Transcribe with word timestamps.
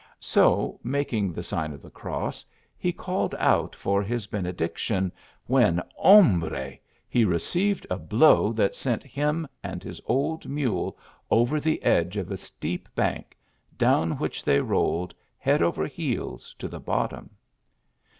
So, 0.19 0.79
making 0.83 1.31
the 1.31 1.43
sign 1.43 1.73
of 1.73 1.83
the 1.83 1.91
cross, 1.91 2.43
he 2.75 2.91
called 2.91 3.35
out 3.37 3.75
for 3.75 4.01
his 4.01 4.25
benediction, 4.25 5.11
when 5.45 5.79
hombre! 5.95 6.77
he 7.07 7.23
received 7.23 7.85
a 7.87 7.97
blow 7.99 8.51
that 8.53 8.73
sent 8.75 9.03
him 9.03 9.47
and 9.63 9.83
his 9.83 10.01
old 10.07 10.49
mule 10.49 10.97
over 11.29 11.59
the 11.59 11.83
edge 11.83 12.17
of 12.17 12.31
a 12.31 12.37
steep 12.37 12.89
bank, 12.95 13.37
down 13.77 14.13
which 14.17 14.43
they 14.43 14.59
rolled, 14.59 15.13
head 15.37 15.61
over 15.61 15.85
heels, 15.85 16.55
to 16.57 16.67
the 16.67 16.79
bottom. 16.79 17.29